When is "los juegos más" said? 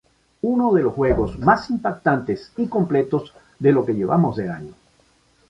0.81-1.69